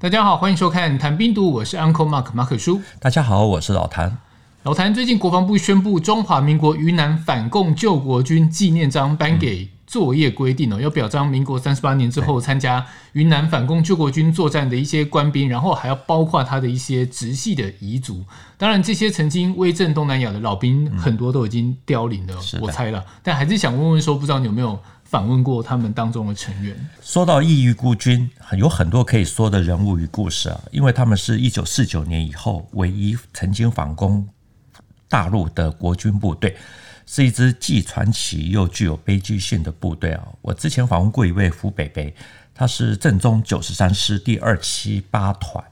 [0.00, 2.80] 大家好，欢迎收看《谈兵读》，我是 Uncle Mark 马可叔。
[3.00, 4.16] 大家好，我是老谭。
[4.62, 18.22] 老谭最近国防部宣布，中华民国云南反共救国军纪念章颁给作业规定哦，要表彰民国三十八年之后参加云南反共救国军作战的一些官兵，然后还要包括他的一些直系的遗族。
[18.56, 23.04] 当然，这些曾经威震东南亚的老兵很多都已经凋零了，我猜了。
[23.20, 24.78] 但还是想问问说，不知道你有没有？
[25.08, 26.76] 访问过他们当中的成员。
[27.00, 34.28] 说到异域孤军，有很多可以说的人物与故事啊，因为他们是一九四九年以后唯一曾经反攻
[35.08, 36.54] 大陆的国军部队，
[37.06, 40.28] 是一支既传奇又具有悲剧性的部队啊。
[40.42, 42.14] 我之前访问过一位胡北北，
[42.54, 45.64] 他是正宗九十三师第二七八团。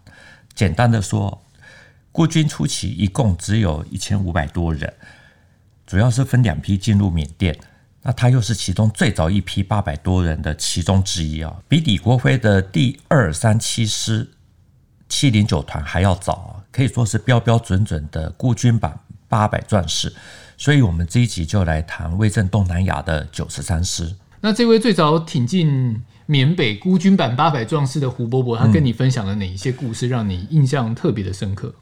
[0.55, 1.43] 简单的说，
[2.11, 4.95] 孤军初期一共只有一千五百多人，
[5.87, 7.55] 主要是分两批进入缅甸。
[8.09, 14.31] 那他又是其中最早一批八百多人的其中之一啊，比李国辉的第二三七师
[15.09, 18.97] 七零九团还要早啊，可以说是标标准准的孤军版
[19.29, 20.15] 八百壮士。
[20.57, 24.15] 所以，我们这一集就来谈威震东南亚的九十三师。
[24.41, 31.75] 那这位最早挺进缅北孤军版八百壮士的胡伯伯，他跟你分享了哪一些故事，让你印象特别的深刻？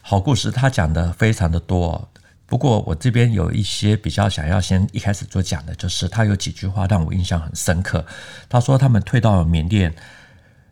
[0.00, 2.08] 好故事，他讲的非常的多。
[2.52, 8.04] 不过我这边有一些比较想要先一开始做讲的，就是他有几句话让我印象很深刻。
[8.46, 9.94] 他说他们退到缅甸，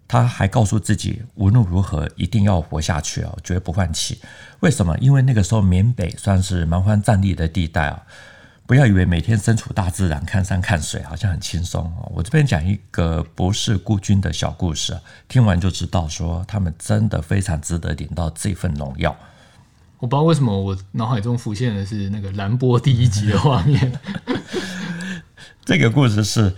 [0.06, 4.20] 他还告诉自己无论如何一定要活下去啊，绝不放弃。
[4.60, 4.94] 为什么？
[4.98, 8.02] 因为那个时候缅北算是蛮荒战栗的地带啊。
[8.66, 12.04] 不要以为每天身处大自然看山看水好像很轻松啊。
[12.10, 19.16] 我这边讲一个不是孤军的小故事，听完就知道说他们真的非常值得领到这份荣耀。
[20.00, 24.00] 我不知道为什么我脑海中浮现的是那个蓝波第一集的画面。
[25.62, 26.56] 这个故事是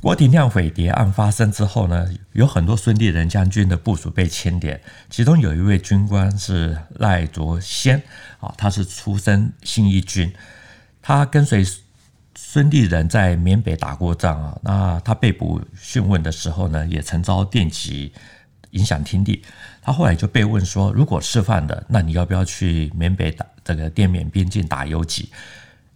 [0.00, 8.00] 郭廷亮匪谍案发生之后呢，有很多孙立人将军的部署被牵连，其中有一位军官是赖卓先
[8.38, 10.32] 啊，他是出身新一军，
[11.02, 11.66] 他跟随
[12.36, 18.12] 孙立人在缅北打过仗啊，那他被捕讯问的时候呢，也曾遭电击。
[18.70, 19.42] 影响听力，
[19.82, 25.30] 他后来就被问说：“如果释放的，那你要不要去缅北打这个滇缅边境打游击？”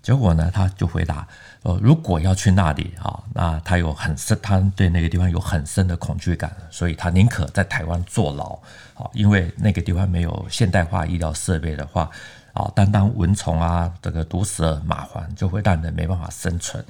[0.02, 1.28] 结果呢，他就回答
[1.62, 8.58] ：“呃，如果要去那里啊，那他有很深，他对那个地方有很深的恐惧感，所以他宁可在台湾坐牢
[8.94, 12.10] 啊，因为那个地方没有现代化医疗设备的话
[12.54, 16.82] 啊，单单蚊虫啊，这个毒蛇蚂蟥就会让人没办法生存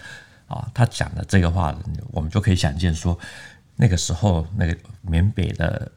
[0.47, 1.75] 啊。”他讲的这个话，
[2.13, 3.19] 我们就可以想见说。
[3.77, 5.91] 那个时候，那个缅北的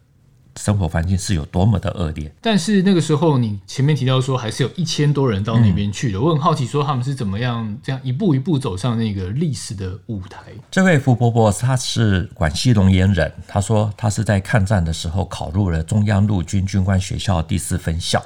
[0.55, 2.31] 生活环境是有多么的恶劣。
[2.39, 6.19] 但是那个时候，你前面提到说，还是有一千多人到那边去的。
[6.19, 10.39] 嗯、我很好奇，说他们是怎么样这样一步一步走上那个历史的舞台。
[10.69, 18.23] 这位胡伯伯他是广西龙岩人，他说他是在抗战的时候考入了中央陆军军官学校第四分校。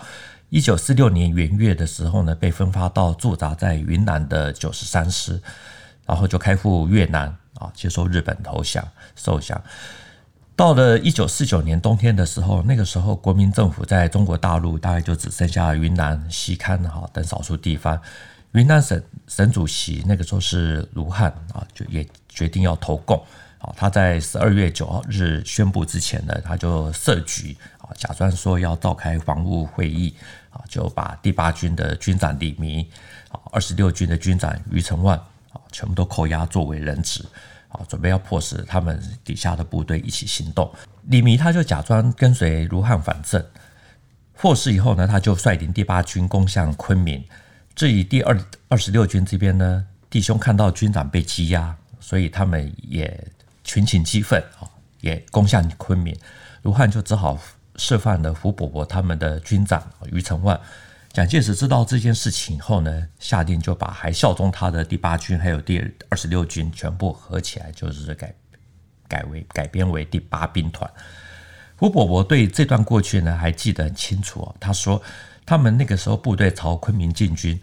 [0.50, 5.41] 一九四六年元月的时候呢，被分发到驻扎在云南的九十三师，
[6.06, 7.36] 然后就开赴越南。
[7.59, 9.62] 啊，接受日本投降受降。
[10.56, 18.00] 到了一九四九年冬天的时候，那个时候国民政府在中国大陆大概就只剩下云南、西康哈等少数地方。
[18.53, 23.23] 云南省省主席那个时候是卢汉啊，就也决定要投共。
[23.59, 30.16] 啊，他在十二月九号日宣布之前呢，他就设局啊，假装说要召开防务会议
[30.50, 32.88] 啊，就把第八军的军长李弥
[33.29, 35.19] 啊，二十六军的军长余承万。
[35.72, 37.23] 全部都扣押作为人质，
[37.69, 40.72] 啊，准备要迫使他们底下的部队一起行动。
[41.03, 43.44] 李弥他就假装跟随卢汉反正，
[44.33, 47.23] 获释以后呢，他就率领第八军攻向昆明。
[47.75, 53.27] 至于第二二十六军这边呢，弟兄看到军长被羁押，所以他们也
[53.63, 54.67] 群情激愤啊，
[55.01, 56.17] 也攻向昆明。
[56.63, 57.39] 卢汉就只好
[57.75, 60.59] 释放了胡伯伯他们的军长余承万。
[61.17, 65.79] 蒋介石知道这件事情以后呢，下令就把还效忠他的第八军还有第
[66.09, 68.31] 二十六军全部合起来，就是改
[69.07, 70.88] 改为改编为第八兵团。
[71.75, 74.56] 胡伯伯对这段过去呢还记得很清楚哦。
[74.59, 75.01] 他说，
[75.44, 77.59] 他们那个时候部队朝昆明进军，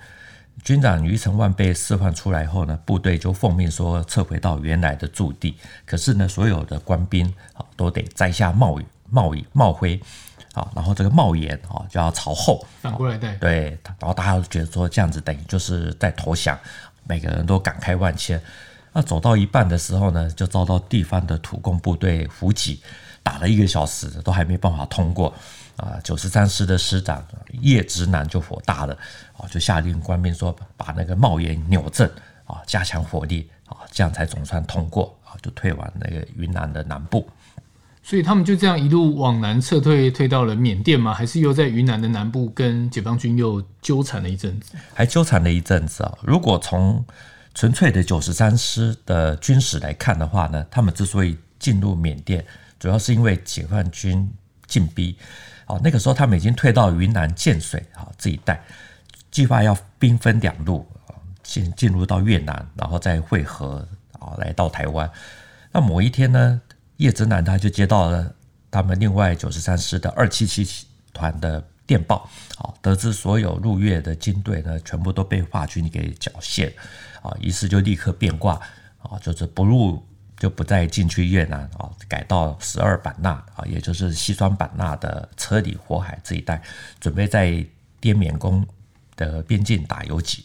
[0.65, 5.55] 军长余承万被释放出来后呢，部队就奉命说撤回到原来的驻地。
[5.87, 10.01] 可是呢，所有的官兵啊都得摘下帽帽帽徽。
[10.55, 16.59] 啊，然后这个帽檐啊就要朝后反过来戴，对，然后大家都觉得说这样子等于就是在投降，
[17.07, 18.41] 每个人都感慨万千。
[18.93, 22.81] 那走到一半的时候呢，就遭到地方的土共部队伏击，
[23.23, 25.35] 打了一个小时都还没办法通过。
[25.77, 27.21] 啊，九十三师的师长
[27.61, 28.97] 叶直男就火大了，
[29.37, 32.09] 啊，就下令官兵说把那个帽檐扭正，
[32.45, 37.29] 啊，加强火力，啊，这样才总算通过，啊，就退往那个云南的南部。
[38.07, 41.15] 所以他们就这样一路往南撤退，退到了缅甸吗？
[41.15, 44.75] 还是又在云南的南部跟解放军又纠缠了一阵子？
[44.93, 46.19] 还纠缠了一阵子啊！
[46.21, 47.03] 如果从
[47.55, 52.45] 纯粹的九十三师的军史来看的话呢，他们之所以进入缅甸，
[52.79, 54.31] 主要是因为解放军
[54.67, 55.17] 进逼。
[55.67, 58.63] 哦，那个时候他们已经退到云南建水啊这一带，
[59.31, 65.11] 计划要兵分两路啊，进进入到越南，然后再会合啊，来到台湾。
[65.73, 66.61] 那某一天呢，
[66.97, 68.35] 叶之南他就接到了
[68.71, 76.73] 他们另外九十三师的二七七团的电报，啊，得知所有入越的军队呢，全部都被华军给缴械。
[77.23, 78.61] 啊，于是就立刻变卦，
[78.99, 80.07] 啊，就是不入
[80.37, 86.63] 就不再进去越南啊，改到十二版纳啊，也就是西双版纳的车里火海这一带，
[87.01, 87.65] 准备在
[88.01, 88.67] 滇缅公
[89.17, 90.45] 的边境打游击。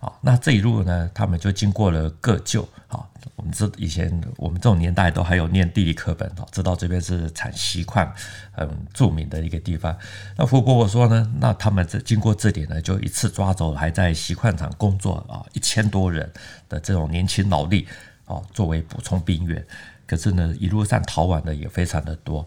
[0.00, 3.04] 啊，那这一路呢，他们就经过了个旧啊。
[3.34, 8.10] 我们这以前我们这种年代都还有念地理课本啊，知道这边是产锡矿
[8.52, 9.96] 很著名的一个地方。
[10.36, 16.30] 那胡伯伯说呢，那他们这经过这里呢，就一次抓走还在锡矿厂工作啊一千多人
[16.68, 17.86] 的这种年轻劳力
[18.26, 19.64] 啊，作为补充兵员。
[20.06, 22.46] 可是呢，一路上逃亡的也非常的多。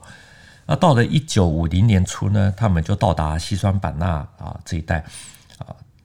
[0.65, 4.07] 那到了一九五零年初呢，他们就到达西双版纳
[4.37, 5.03] 啊这一带，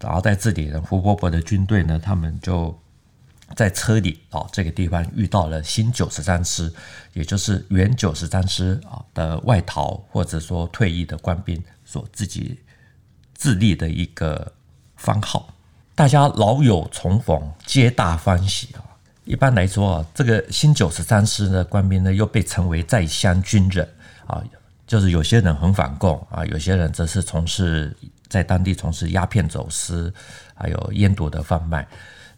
[0.04, 2.78] 然后在这里呢，胡伯伯的军队呢，他们就。
[3.54, 6.72] 在车里啊，这个地方遇到了新九十三师，
[7.12, 12.58] 也就是原九十三师啊的外逃或者说退役的官兵所自己
[13.34, 14.50] 自立的一个
[14.96, 15.54] 番号，
[15.94, 18.82] 大家老友重逢，皆大欢喜啊。
[19.24, 23.86] 一般来说啊，这个新九十三师的官兵呢，又被称为在乡军人
[24.26, 24.42] 啊，
[24.86, 27.94] 就是有些人很反共啊，有些人则是从事
[28.28, 30.12] 在当地从事鸦片走私，
[30.54, 31.86] 还有烟毒的贩卖。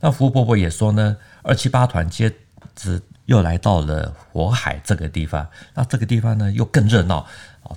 [0.01, 2.31] 那胡伯伯也说呢，二七八团接
[2.75, 7.27] 着又来到了火海这个地方，那这个地方呢又更热闹
[7.63, 7.73] 啊！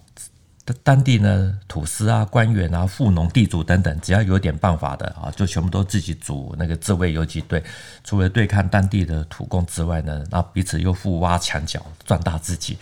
[0.84, 7.64] 当地呢土司啊、官员啊、富农、地主等等，只要有点办法的啊，就全部都自己组那个自卫游击队，
[8.04, 12.78] 除了对抗当地的土共之外呢，那彼此又互挖墙角，壮大自己。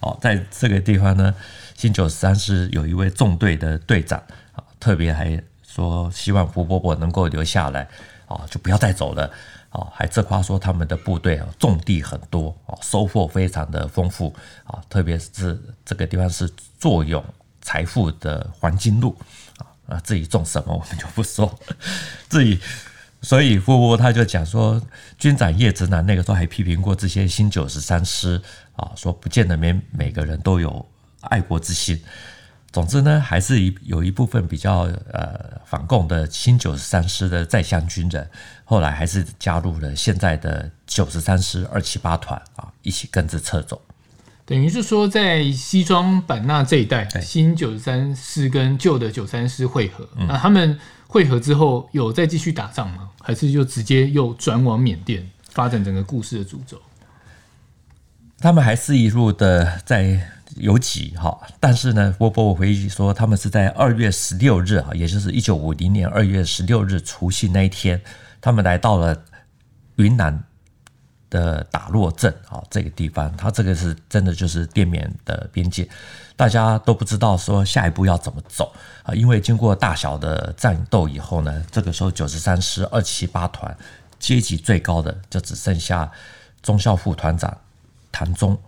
[0.00, 1.34] 哦，在这个地方呢，
[1.74, 4.22] 新九十三师有一位纵队的队长，
[4.80, 7.86] 特别还说希望胡伯伯能够留下来。
[8.30, 9.28] 啊，就不要再走了
[9.70, 9.88] 啊！
[9.92, 14.32] 还自夸说他们的部队啊，种地很多啊，收获非常的丰富
[14.62, 16.48] 啊，特别是这个地方是
[16.78, 17.20] 坐拥
[17.60, 19.16] 财富的黄金路
[19.58, 19.66] 啊。
[19.88, 21.52] 啊，至于种什么，我们就不说。
[22.30, 22.56] 至于，
[23.20, 24.80] 所以胡伯伯他就讲说，
[25.18, 28.40] 军长叶直南那个时候还批评过这些新九十三师
[28.76, 30.88] 啊，说不见得每每个人都有
[31.22, 32.00] 爱国之心。
[32.72, 34.82] 总之呢，还是一有一部分比较
[35.12, 38.30] 呃反共的新九十三师的在乡军人，
[38.64, 43.82] 后来还是加入了现在的九十三师二七八团啊，一起跟着撤走。
[44.46, 50.08] 等于是说，在西双版纳这一带，新九十三师跟旧的九三师会合。
[50.28, 50.78] 那他们
[51.08, 53.10] 会合之后，有再继续打仗吗？
[53.20, 56.80] 还是就直接又转往缅甸发展整个故事的主轴？
[58.38, 60.34] 他们还是一路的在。
[60.56, 68.00] 有几哈，但是呢，胡伯伯回忆说，他们是在二月十六日啊，也就是一九五零年二月十六日除夕那一天，
[68.40, 69.16] 他们来到了
[69.96, 70.42] 云南
[71.28, 75.88] 的打洛镇啊这个地方，他这个是真的就是滇缅的边界，
[76.36, 78.72] 大家都不知道说下一步要怎么走
[79.04, 83.76] 啊，因为经过大小的战斗以后呢，这个时候九十三师二七八团
[84.18, 86.10] 阶级最高的就只剩下
[86.60, 87.56] 中校副团长
[88.10, 88.58] 谭忠。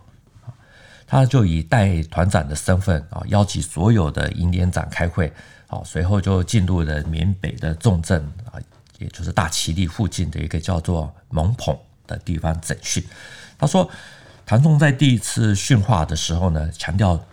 [1.05, 5.31] 他就以代团长的身份啊，邀集所有的营连长开会，
[5.67, 8.59] 好，随后就进入了缅北的重镇啊，
[8.97, 13.03] 也就是大其力附近的一个叫做蒙捧的地方整训。
[13.59, 13.87] 他说，
[14.45, 17.23] 谭忠在第一次训话的时候呢，强调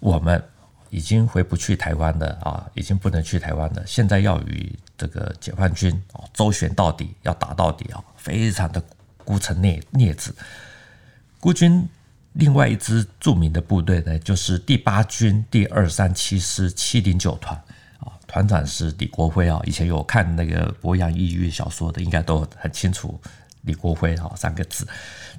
[0.00, 0.42] 我们
[0.90, 8.82] 已经回不去台湾了啊，已经不能去台湾了，现在要与这个解放军啊周旋到底，要打到底啊，非常的
[9.24, 10.34] 孤城孽孽子
[11.38, 11.88] 孤军。
[12.34, 17.54] 另外一支著名的部队呢，就是第八军第二三七师七零九团
[18.00, 19.60] 啊，团长是李国辉啊。
[19.64, 23.20] 以前有看那个博洋异域小说的，应该都很清楚
[23.62, 24.88] 李国辉啊三个字。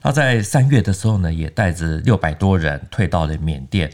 [0.01, 3.91] 他在三月的时候呢，也带着六百多人退到了缅甸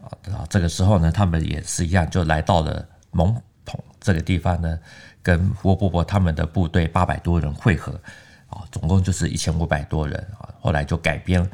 [0.00, 0.46] 啊。
[0.48, 4.78] 这个时候呢，他们也是一样，就来到了蒙统这个地方呢，
[5.22, 8.00] 跟胡伯伯他们的部队八百多人会合
[8.48, 10.48] 啊，总共就是一千五百多人啊。
[10.58, 11.46] 后来就改编。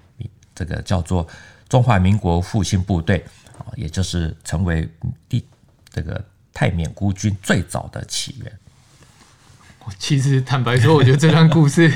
[0.57, 1.25] 这个叫做
[1.69, 3.25] 中华民国复兴部队
[3.59, 4.89] 啊，也就是成为
[5.29, 5.47] 第
[5.93, 8.53] 这个泰缅孤军最早的起源。
[9.85, 11.89] 我其实坦白说，我觉得这段故事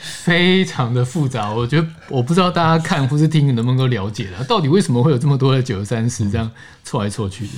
[0.00, 1.52] 非常的复杂。
[1.52, 6.50] 我觉得我不知道大家看或是听能不能够了解了，到底为什么会有这么多的九十三师这样
[6.84, 7.52] 错来错去的？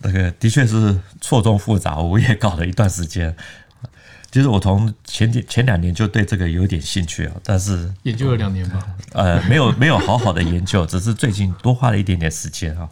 [0.00, 3.36] 那个的确是错综复杂，我也搞了一段时间。
[4.30, 12.88] 其实我从前几前两年就对这个有点兴趣啊，但是研究了两年吧，呃，没有没有好好的研究，只是最近多花了一点点时间啊。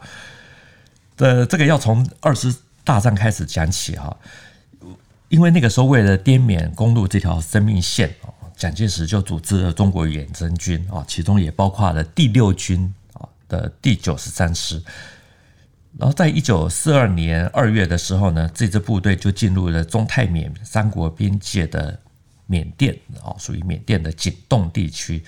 [1.17, 4.17] 呃，这个要从二次大战开始讲起哈，
[5.29, 14.81] 因为那个时候为了滇缅公路这条生命线啊，蒋介石就组织了中国远征军啊，其中也包括了第六军啊的第九十三师。
[15.97, 21.97] 然后，在一九四二年二月的时候呢，这支部队就进入了中泰缅三国边界的
[22.47, 25.23] 缅甸啊，属于缅甸的景栋地区。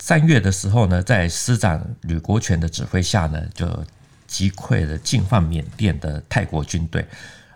[0.00, 3.84] 三月的时候呢，在师长吕国权的指挥下呢，就
[4.26, 7.02] 击溃了进犯缅甸的泰国军队。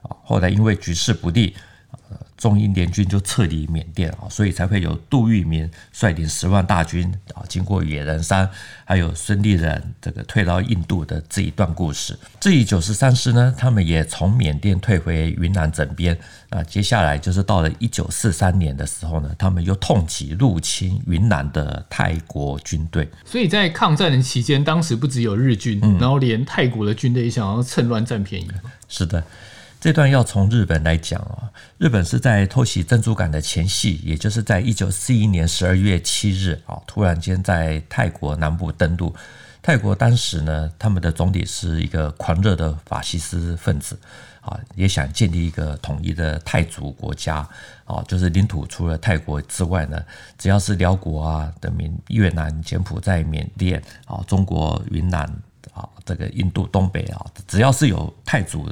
[0.03, 1.57] 啊，后来因为局势不利。
[2.37, 8.49] 中英联军就撤离缅甸啊，所以才会有杜聿明率领十万大军啊，经过野人山，
[8.85, 12.19] 还有孙立人这个退到印度的这一段故事。
[12.39, 16.17] 至于九十三师呢，他们也从缅甸退回云南整编
[16.51, 16.63] 啊。
[16.63, 23.09] 接下来就是到了一九四三年的时候呢，他们又痛击入侵云南的泰国军队。
[23.25, 28.51] 所以在抗战的期间，当时不只有日军，嗯、然后连泰国的军队也想要趁乱占便宜。
[28.89, 29.25] 是的。
[29.87, 39.15] 这段要从日本来讲啊，日本是在偷袭珍珠港的前夕，也就是在一九四一年十二月七日啊，突然间在泰国南部登陆。
[39.63, 43.97] 泰国当时呢，他们的总理是一个狂热的法西斯分子
[44.41, 47.49] 啊，也想建立一个统一的泰族国家
[47.85, 50.03] 啊，就是领土除了泰国之外呢，
[50.37, 55.23] 只要是寮国啊的缅越南、柬埔寨、缅甸啊、中国云南
[55.73, 58.69] 啊、这个印度东北啊，只要是有泰族。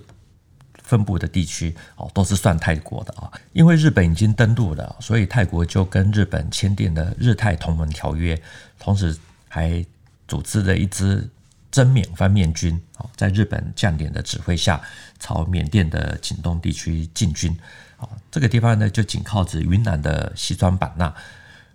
[0.95, 3.29] 分布的地区哦，都是算泰国的啊。
[3.53, 8.41] 因为日本已经登陆了，所以泰国就跟日本签订了日泰同盟条约，
[8.79, 9.17] 同时
[9.49, 9.85] 还
[10.29, 11.29] 组织了一支
[11.73, 14.81] 真缅方面军啊，在日本将领的指挥下，
[15.19, 17.51] 朝缅甸的景东地区进军
[17.97, 18.09] 啊。
[18.31, 21.13] 这个地方呢，就紧靠着云南的西双版纳。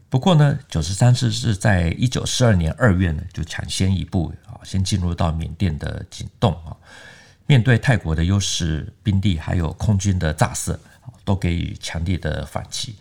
[0.09, 6.71] 不过呢，九十三师是在一九四二年二月呢，就抢先一步啊，先进入到缅甸的景东啊。
[7.49, 10.79] 面对泰国的优势兵力，还有空军的炸射，
[11.25, 12.95] 都给予强烈的反击。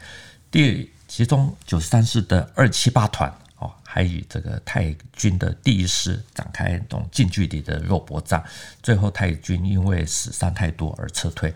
[0.51, 8.43] 第其中九十三师的二七八团哦，还与这个泰军的第一师展开这种近距离的肉搏战。
[8.83, 11.53] 最后泰军因为死伤太多而撤退。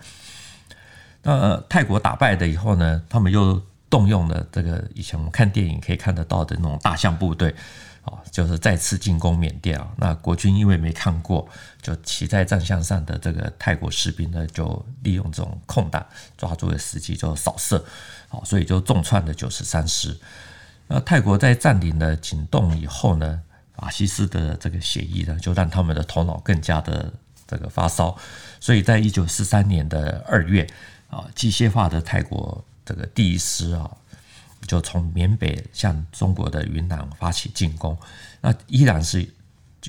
[1.22, 3.58] 那泰国打败了以后呢，他们又
[3.88, 7.54] 动用了这个以前我们看电影可以看得到的那种大象部队。
[8.02, 9.88] 啊，就是再次进攻缅甸啊！
[9.96, 11.48] 那国军因为没看过，
[11.80, 16.04] 就骑在战象上的这个泰国士兵呢，就利用这种空档，
[16.36, 17.84] 抓住了时机就扫射，
[18.28, 20.18] 啊，所以就重创了九十三师。
[20.88, 23.40] 那泰国在占领了景栋以后呢，
[23.76, 27.12] 法西斯的这个协议呢，就让他们的头脑更加的
[27.46, 28.18] 这个发烧，
[28.58, 30.66] 所以在一九四三年的二月
[31.08, 33.88] 啊，机械化的泰国这个第一师啊。
[34.66, 37.98] 就从缅北向中国的云南发起进攻，
[38.40, 39.28] 那依然是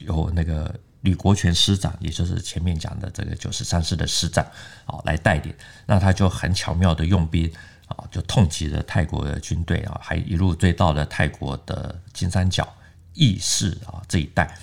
[0.02, 4.44] 由那个吕国权师长，也就是前面讲的这个九十三师的师长
[4.86, 5.54] 啊来带领。
[5.86, 7.50] 那他就很巧妙的用兵
[7.88, 12.68] 啊，就痛击了泰国的军队啊，还一路追到了泰国的金三角、
[13.14, 14.58] 义士啊这一带。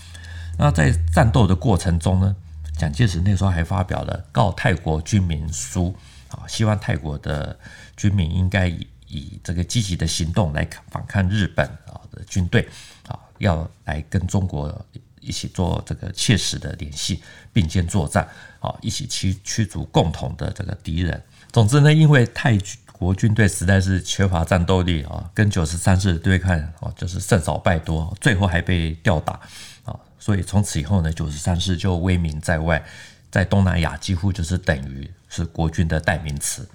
[0.58, 2.36] 那在战斗的过程中呢，
[2.76, 5.96] 蒋介石那时候还发表了告泰国军民书
[6.30, 7.56] 啊，希望泰国的
[7.96, 8.86] 军民应该以。
[9.10, 12.66] 以这个积极的行动来反抗日本啊的军队
[13.08, 14.86] 啊，要来跟中国
[15.20, 17.20] 一起做这个切实的联系，
[17.52, 18.26] 并肩作战
[18.60, 21.20] 啊，一起驱驱逐共同的这个敌人。
[21.52, 22.56] 总之呢，因为泰
[22.92, 29.40] 国军队实在是缺乏战斗力啊，跟九十三师对抗啊，就是胜少败多，最后还被吊打
[29.84, 32.80] 啊，所以从此以后呢，九十三师就威名在外，
[33.28, 36.68] 在东南亚几乎就是等于是国军的代名词。